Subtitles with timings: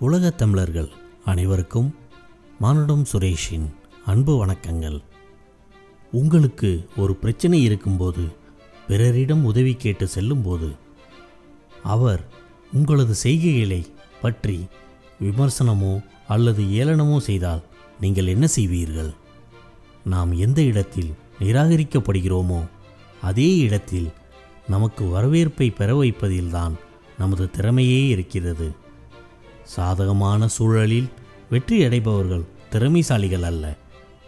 [0.00, 0.88] உலகத் தமிழர்கள்
[1.24, 1.94] அனைவருக்கும்
[2.58, 3.74] மானுடம் சுரேஷின்
[4.06, 5.02] அன்பு வணக்கங்கள்.
[6.10, 8.24] உங்களுக்கு ஒரு பிரச்சனை இருக்கும்போது
[8.86, 10.72] பிறரிடம் உதவி கேட்டு செல்லும்போது
[11.82, 12.24] அவர்
[12.72, 13.86] உங்களது செய்கைகளை
[14.20, 14.66] பற்றி
[15.22, 17.62] விமர்சனமோ அல்லது ஏளனமோ செய்தால்
[18.00, 19.14] நீங்கள் என்ன செய்வீர்கள்?
[20.04, 22.68] நாம் எந்த இடத்தில் நிராகரிக்கப்படுகிறோமோ
[23.20, 24.10] அதே இடத்தில்
[24.68, 26.72] நமக்கு வரவேற்பை பெற வைப்பதில்தான்
[27.18, 28.86] நமது திறமையே இருக்கிறது.
[29.74, 31.08] சாதகமான சூழலில்
[31.50, 33.64] வெற்றி அடைபவர்கள் திறமைசாலிகள் அல்ல.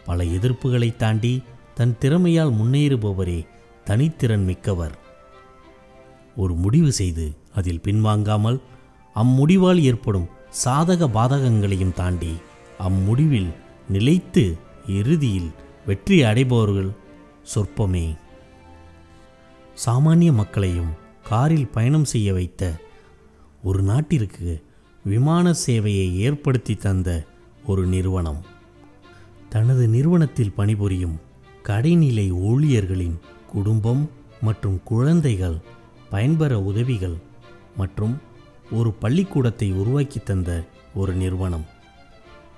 [0.05, 1.33] பல எதிர்ப்புகளை தாண்டி
[1.75, 3.41] தன் திறமையால் முன்னேறுபவரே
[3.87, 4.95] தனித்திறன் மிக்கவர்.
[6.37, 8.59] ஒரு முடிவு செய்து அதில் பின்வாங்காமல்
[9.17, 10.29] அம்முடிவால் ஏற்படும்
[10.65, 12.33] சாதக பாதகங்களையும் தாண்டி
[12.79, 13.51] அம்முடிவில்
[13.89, 14.45] நிலைத்து
[14.99, 15.51] இறுதியில்
[15.87, 16.91] வெற்றி அடைபவர்கள்
[17.55, 18.07] சொற்பமே.
[19.87, 22.73] சாமானிய மக்களையும் காரில் பயணம் செய்ய வைத்த
[23.63, 24.49] ஒரு நாட்டிற்கு
[25.05, 27.25] விமான சேவையை ஏற்படுத்தி தந்த
[27.67, 28.41] ஒரு நிறுவனம்.
[29.49, 31.21] தனது நிறுவனத்தில் பணிபுரியும்
[31.63, 34.11] கடைநிலை ஊழியர்களின் குடும்பம்
[34.43, 35.57] மற்றும் குழந்தைகள்
[36.11, 37.17] பயன்பெற உதவிகள்
[37.77, 38.21] மற்றும்
[38.71, 41.65] ஒரு பள்ளிக்கூடத்தை உருவாக்கி தந்த ஒரு நிறுவனம்.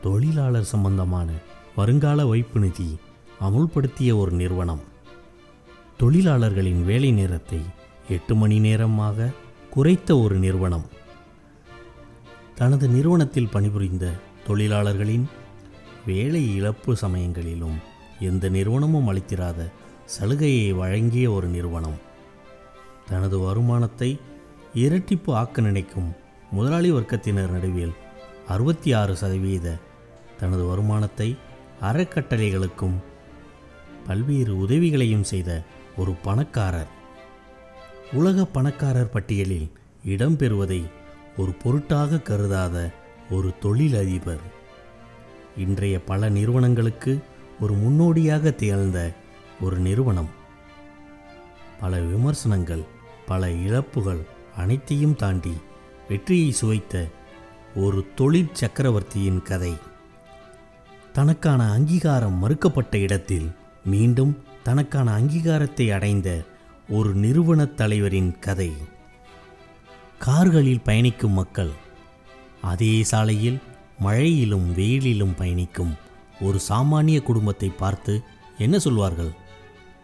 [0.02, 1.30] தொழிலாளர் சம்பந்தமான
[1.76, 2.98] வருங்கால வைப்பு நிதி
[3.40, 4.80] அமுல்படுத்திய ஒரு நிறுவனம்.
[5.98, 7.60] தொழிலாளர்களின் வேலை நேரத்தை
[8.08, 9.30] எட்டு மணி நேரமாக
[9.76, 11.00] குறைத்த ஒரு நிறுவனம்.
[12.54, 14.10] தனது நிறுவனத்தில் பணிபுரிந்த
[14.46, 15.24] தொழிலாளர்களின்
[16.06, 17.76] வேலை இழப்பு சமயங்களிலும்
[18.20, 19.70] எந்த நிறுவனமும் அளித்திராத
[20.04, 21.98] சலுகையை வழங்கிய ஒரு நிறுவனம்.
[23.08, 24.18] தனது வருமானத்தை
[24.74, 26.10] இரட்டிப்பு ஆக்க நினைக்கும்
[26.50, 27.92] முதலாளி வர்க்கத்தினர் நடுவில்
[28.48, 29.76] அறுபத்தி ஆறு சதவீத
[30.40, 31.36] தனது வருமானத்தை
[31.82, 32.96] அறக்கட்டளைகளுக்கும்
[34.06, 35.62] பல்வேறு உதவிகளையும் செய்த
[35.96, 36.90] ஒரு பணக்காரர்.
[38.12, 39.70] உலக பணக்காரர் பட்டியலில்
[40.06, 40.80] இடம்பெறுவதை
[41.36, 42.92] ஒரு பொருட்டாக கருதாத
[43.30, 44.40] ஒரு தொழிலதிபர்.
[45.56, 47.22] இன்றைய பல நிறுவனங்களுக்கு
[47.60, 49.12] ஒரு முன்னோடியாக திகழ்ந்த
[49.60, 50.28] ஒரு நிறுவனம்.
[51.80, 52.84] பல விமர்சனங்கள்
[53.26, 54.26] பல இழப்புகள்
[54.56, 55.52] அனைத்தையும் தாண்டி
[56.08, 57.06] வெற்றியை சுவைத்த
[57.74, 59.76] ஒரு தொழிற் சக்கரவர்த்தியின் கதை.
[61.12, 63.50] தனக்கான அங்கீகாரம் மறுக்கப்பட்ட இடத்தில்
[63.84, 66.42] மீண்டும் தனக்கான அங்கீகாரத்தை அடைந்த
[66.88, 68.72] ஒரு நிறுவனத் தலைவரின் கதை.
[70.24, 71.70] கார்களில் பயணிக்கும் மக்கள்
[72.60, 73.56] அதே சாலையில்
[74.00, 75.92] மழையிலும் வெயிலிலும் பயணிக்கும்
[76.40, 78.14] ஒரு சாமானிய குடும்பத்தை பார்த்து
[78.58, 79.32] என்ன சொல்வார்கள்?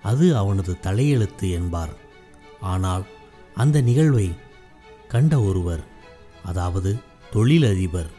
[0.03, 1.95] அது அவனது தலையெழுத்து என்பார்.
[2.61, 3.05] ஆனால்
[3.55, 4.27] அந்த நிகழ்வை
[5.09, 5.85] கண்ட ஒருவர்
[6.43, 6.93] அதாவது
[7.33, 8.11] தொழிலதிபர்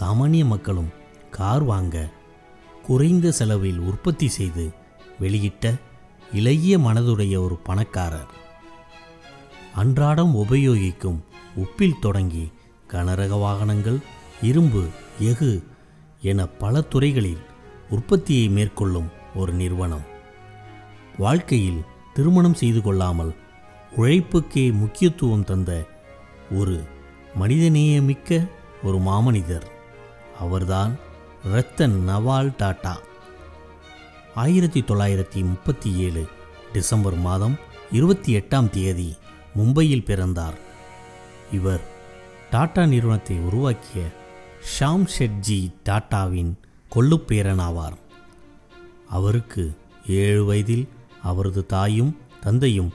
[0.00, 0.90] சாமானிய மக்களும்
[1.30, 1.96] கார் வாங்க
[2.86, 4.66] குறைந்த செலவில் உற்பத்தி செய்து
[5.18, 5.74] வெளியிட்ட
[6.32, 8.32] இளைய மனதுடைய ஒரு பணக்காரர்.
[9.78, 11.18] அன்றாடம் உபயோகிக்கும்
[11.56, 12.52] உப்பில் தொடங்கி
[12.90, 13.98] கனரக வாகனங்கள்
[14.42, 14.82] இரும்பு
[15.20, 15.50] எஃகு
[16.20, 17.42] என பல துறைகளில்
[17.90, 20.02] உற்பத்தியை மேற்கொள்ளும் ஒரு நிறுவனம்.
[21.18, 21.84] வாழ்க்கையில்
[22.14, 23.32] திருமணம் செய்து கொள்ளாமல்
[23.96, 25.86] உழைப்புக்கே முக்கியத்துவம் தந்த
[26.50, 26.76] ஒரு
[27.40, 28.48] மனிதநேயமிக்க
[28.82, 29.68] ஒரு மாமனிதர்.
[30.38, 30.98] அவர்தான்
[31.54, 32.96] ரத்தன் நவால் டாட்டா.
[34.34, 36.26] ஆயிரத்தி தொள்ளாயிரத்தி முப்பத்தி ஏழு
[36.72, 37.58] டிசம்பர் மாதம்
[37.92, 39.16] இருபத்தி எட்டாம் தேதி
[39.56, 40.58] மும்பையில் பிறந்தார்.
[41.52, 41.80] இவர்
[42.50, 44.04] டாடா நிறுவனத்தை உருவாக்கிய
[44.80, 46.52] ஷாம் ஷெட்ஜி டாட்டாவின்
[46.94, 47.96] கொள்ளுப்பேரனாவார்
[49.08, 49.74] அவருக்கு
[50.08, 50.88] ஏழு வயதில்
[51.22, 52.92] அவரது தாயும் தந்தையும்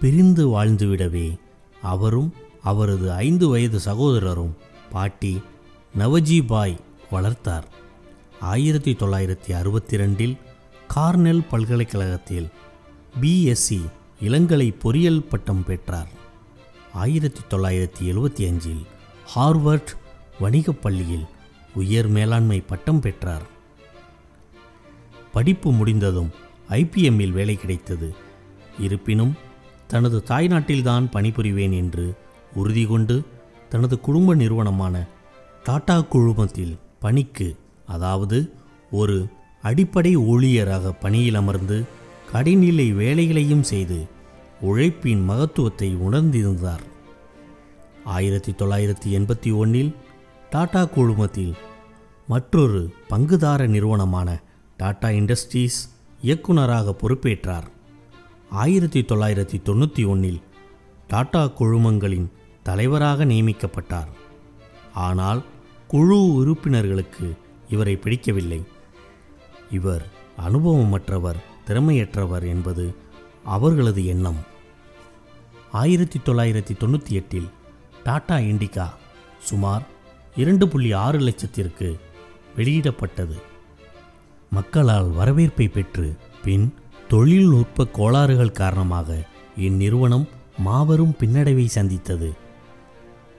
[0.00, 1.38] பிரிந்து வாழ்ந்துவிடவே
[1.82, 4.54] அவரும் அவரது ஐந்து வயது சகோதரரும்
[4.90, 5.42] பாட்டி
[5.98, 6.78] நவஜிபாய்
[7.10, 7.68] வளர்த்தார்.
[8.40, 10.36] ஆயிரத்தி தொள்ளாயிரத்தி அறுபத்தி ரெண்டில்
[10.94, 12.48] கார்னெல் பல்கலைக்கழகத்தில்
[13.20, 13.80] பிஎஸ்சி
[14.20, 16.08] இளங்கலை பொறியியல் பட்டம் பெற்றார்.
[16.92, 18.86] ஆயிரத்தி தொள்ளாயிரத்தி எழுபத்தி அஞ்சில்
[19.36, 19.96] ஹார்வர்ட்
[20.40, 21.24] வணிகப் பள்ளியில்
[21.74, 23.42] உயர் மேலாண்மை பட்டம் பெற்றார்.
[25.32, 26.30] படிப்பு முடிந்ததும்
[26.68, 28.14] ஐபிஎம்மில் வேலை கிடைத்தது.
[28.78, 29.36] இருப்பினும்
[29.86, 32.16] தனது தாய்நாட்டில்தான் பணிபுரிவேன் என்று
[32.54, 33.24] உறுதி கொண்டு
[33.68, 35.06] தனது குடும்ப நிறுவனமான
[35.64, 37.56] டாடா குழுமத்தில் பணிக்கு
[37.86, 38.52] அதாவது
[38.90, 39.26] ஒரு
[39.62, 41.84] அடிப்படை ஊழியராக பணியில் அமர்ந்து
[42.32, 44.06] கடைநிலை வேலைகளையும் செய்து
[44.60, 46.84] உழைப்பின் மகத்துவத்தை உணர்ந்திருந்தார்.
[48.04, 49.96] ஆயிரத்தி தொள்ளாயிரத்தி எண்பத்தி ஒன்றில்
[50.50, 51.54] டாடா குழுமத்தில்
[52.26, 54.42] மற்றொரு பங்குதார நிறுவனமான
[54.76, 55.78] டாடா இண்டஸ்ட்ரீஸ்
[56.22, 57.66] இயக்குனராக பொறுப்பேற்றார்.
[58.50, 60.40] ஆயிரத்தி தொள்ளாயிரத்தி தொண்ணூற்றி ஒன்றில்
[61.08, 62.28] டாடா குழுமங்களின்
[62.62, 64.10] தலைவராக நியமிக்கப்பட்டார்.
[64.94, 65.42] ஆனால்
[65.88, 67.36] குழு உறுப்பினர்களுக்கு
[67.68, 68.62] இவரை பிடிக்கவில்லை.
[69.70, 70.06] இவர்
[70.46, 72.94] அனுபவமற்றவர் திறமையற்றவர் என்பது
[73.44, 74.40] அவர்களது எண்ணம்.
[75.72, 77.48] ஆயிரத்தி தொள்ளாயிரத்தி தொண்ணூற்றி எட்டில்
[78.04, 78.86] டாடா இண்டிகா
[79.44, 79.82] சுமார்
[80.36, 81.88] இரண்டு புள்ளி ஆறு லட்சத்திற்கு
[82.56, 83.36] வெளியிடப்பட்டது.
[84.50, 86.74] மக்களால் வரவேற்பை பெற்று பின்
[87.08, 89.18] தொழில்நுட்ப கோளாறுகள் காரணமாக
[89.56, 90.28] இந்நிறுவனம்
[90.58, 92.30] மாபெரும் பின்னடைவை சந்தித்தது.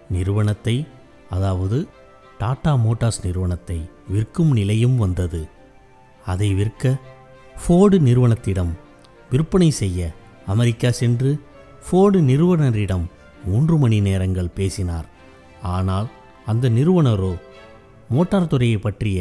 [0.10, 0.88] நிறுவனத்தை
[1.30, 1.88] அதாவது
[2.38, 5.42] டாடா மோட்டார்ஸ் நிறுவனத்தை விற்கும் நிலையும் வந்தது.
[6.26, 6.94] அதை விற்க
[7.56, 8.72] ஃபோர்டு நிறுவனத்திடம்
[9.32, 10.10] விற்பனை செய்ய
[10.46, 11.32] அமெரிக்கா சென்று
[11.86, 13.06] ஃபோர்டு நிறுவனரிடம்
[13.46, 15.08] மூன்று மணி நேரங்கள் பேசினார்.
[15.62, 16.08] ஆனால்
[16.46, 17.34] அந்த நிறுவனரோ
[18.10, 19.20] மோட்டார் துறையை பற்றிய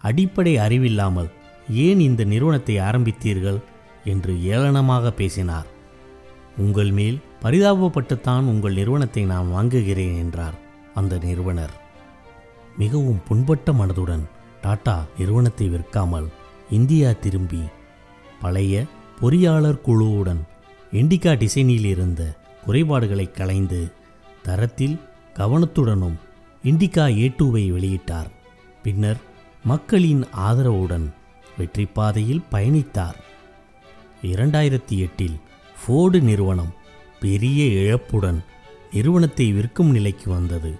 [0.00, 1.30] அடிப்படை அறிவில்லாமல்
[1.68, 3.60] ஏன் இந்த நிறுவனத்தை ஆரம்பித்தீர்கள்
[4.04, 5.68] என்று ஏளனமாக பேசினார்.
[6.58, 10.56] உங்கள் மேல் பரிதாபப்பட்டுத்தான் உங்கள் நிறுவனத்தை நான் வாங்குகிறேன் என்றார்
[10.94, 11.74] அந்த நிறுவனர்.
[12.76, 14.24] மிகவும் புண்பட்ட மனதுடன்
[14.62, 16.28] டாடா நிறுவனத்தை விற்காமல்
[16.70, 17.60] இந்தியா திரும்பி
[18.40, 18.84] பழைய
[19.20, 20.42] பொறியாளர் குழுவுடன்
[20.92, 22.22] இண்டிகா டிசைனில் இருந்த
[22.64, 23.92] குறைபாடுகளை களைந்து
[24.42, 25.00] தரத்தில்
[25.34, 26.14] கவனத்துடனும்
[26.64, 28.30] இண்டிகா ஏ டூவை வெளியிட்டார்.
[28.82, 29.20] பின்னர்
[29.64, 31.06] மக்களின் ஆதரவுடன்
[31.58, 33.18] வெற்றி பாதையில் பயணித்தார்.
[34.22, 35.36] இரண்டாயிரத்தி எட்டில்
[35.80, 36.72] ஃபோர்டு நிறுவனம்
[37.20, 38.40] பெரிய இழப்புடன்
[38.92, 40.78] நிறுவனத்தை விற்கும் நிலைக்கு வந்தது.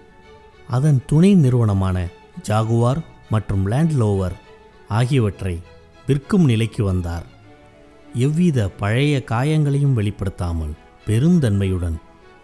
[0.69, 2.07] அதன் துணை நிறுவனமான
[2.49, 4.37] ஜாகுவார் மற்றும் லேண்ட்லோவர்
[4.89, 5.61] ஆகியவற்றை
[6.11, 7.27] விற்கும் நிலைக்கு வந்தார்.
[8.27, 10.73] எவ்வித பழைய காயங்களையும் வெளிப்படுத்தாமல்
[11.07, 11.99] பெருந்தன்மையுடன்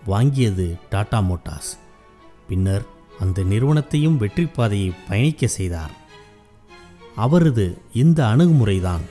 [0.06, 1.70] வாங்கியது டாடா மோட்டார்ஸ்.
[2.48, 2.84] பின்னர்
[3.20, 5.94] அந்த நிறுவனத்தையும் வெற்றி பாதையை பயணிக்க செய்தார்.
[7.16, 9.04] அவரது இந்த அணுகுமுறைதான்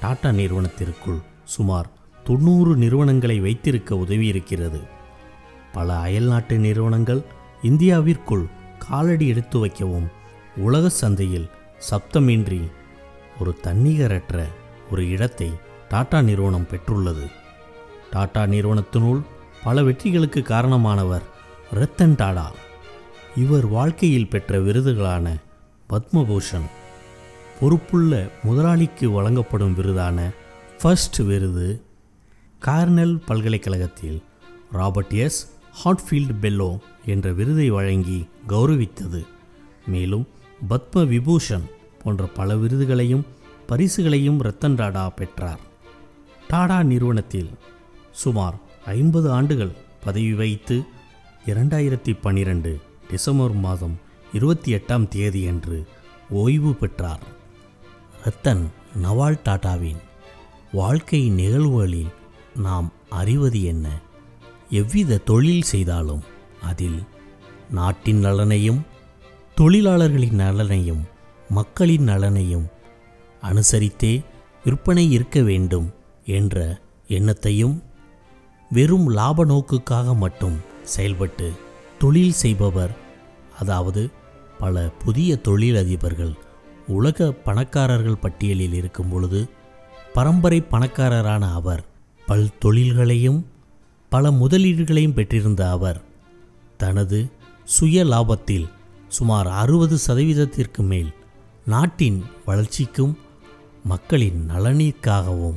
[0.00, 1.88] டாடா நிறுவனத்திற்குள் சுமார்
[2.24, 4.80] தொண்ணூறு நிறுவனங்களை வைத்திருக்க உதவியிருக்கிறது.
[5.72, 7.22] பல அயல்நாட்டு நிறுவனங்கள்
[7.62, 8.46] இந்தியாவிற்குள்
[8.78, 10.08] காலடி எடுத்து வைக்கவும்
[10.56, 11.48] உலக சந்தையில்
[11.90, 12.60] சப்தமின்றி
[13.40, 14.46] ஒரு தன்னிகரற்ற
[14.90, 15.50] ஒரு இடத்தை
[15.88, 17.26] டாடா நிறுவனம் பெற்றுள்ளது.
[18.10, 19.22] டாடா நிறுவனத்தினுள்
[19.64, 21.22] பல வெற்றிகளுக்கு காரணமானவர்
[21.74, 22.52] ரத்தன் டாடா.
[23.36, 25.34] இவர் வாழ்க்கையில் பெற்ற விருதுகளான
[25.88, 26.66] பத்மபூஷன்.
[27.60, 30.18] பொறுப்புள்ள முதலாளிக்கு வழங்கப்படும் விருதான
[30.80, 31.82] ஃபர்ஸ்ட் விருது
[32.66, 34.22] கார்னெல் பல்கலைக்கழகத்தில்
[34.72, 35.40] ராபர்ட் எஸ்.
[35.84, 39.26] ஹாட்ஃபீல்ட் பெல்லோ என்ற விருதை வழங்கி கௌரவித்தது.
[39.86, 40.26] மேலும்
[40.70, 41.66] பத்ம விபூஷன்
[42.04, 43.26] போன்ற பல விருதுகளையும்
[43.68, 45.60] பரிசுகளையும் ரத்தன் டாடா பெற்றார்.
[46.48, 47.50] டாடா நிறுவனத்தில்
[48.12, 48.54] சுமார்
[48.84, 49.72] ஐம்பது ஆண்டுகள்
[50.04, 50.82] பதவி வைத்து
[51.46, 52.80] இரண்டாயிரத்தி பன்னிரண்டு
[53.10, 53.98] டிசம்பர் மாதம்
[54.32, 55.86] இருபத்தி எட்டாம் தேதியன்று
[56.30, 57.22] ஓய்வு பெற்றார்.
[58.24, 58.64] ரத்தன்
[59.02, 60.00] நவால் டாடாவின்
[60.72, 62.10] வாழ்க்கை நிகழ்வுகளில்
[62.56, 63.86] நாம் அறிவது என்ன?
[64.70, 66.22] எவ்வித தொழில் செய்தாலும்
[66.62, 67.00] அதில்
[67.70, 68.80] நாட்டின் நலனையும்
[69.54, 71.02] தொழிலாளர்களின் நலனையும்
[71.50, 72.66] மக்களின் நலனையும்
[73.42, 74.12] அனுசரித்தே
[74.64, 75.88] விற்பனை இருக்க வேண்டும்
[76.30, 76.56] என்ற
[77.08, 77.76] எண்ணத்தையும்
[78.70, 80.56] வெறும் லாப நோக்குக்காக மட்டும்
[80.86, 81.46] செயல்பட்டு
[81.98, 82.92] தொழில் செய்பவர்
[83.60, 84.02] அதாவது
[84.58, 86.34] பல புதிய தொழிலதிபர்கள்
[86.88, 89.40] உலக பணக்காரர்கள் பட்டியலில் இருக்கும் பொழுது
[90.14, 91.82] பரம்பரை பணக்காரரான அவர்
[92.22, 93.40] பல் தொழில்களையும்
[94.12, 96.00] பல முதலீடுகளையும் பெற்றிருந்த அவர்
[96.76, 97.18] தனது
[97.68, 98.66] சுய லாபத்தில்
[99.08, 101.10] சுமார் அறுபது சதவீதத்திற்கு மேல்
[101.70, 103.18] நாட்டின் வளர்ச்சிக்கும்
[103.84, 105.54] மக்களின் நலனிற்காகவும்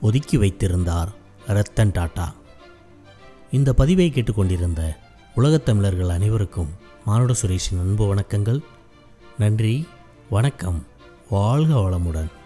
[0.00, 1.08] ஒதுக்கி வைத்திருந்தார்
[1.46, 2.32] ரத்தன் டாட்டா.
[3.50, 4.98] இந்த பதிவை கேட்டுக்கொண்டிருந்த
[5.34, 6.68] உலகத் தமிழர்கள் அனைவருக்கும்
[7.04, 8.60] மானுட சுரேஷின் அன்பு வணக்கங்கள்.
[9.38, 9.88] நன்றி
[10.30, 10.86] வணக்கம்
[11.30, 12.37] வாழ்க வளமுடன்.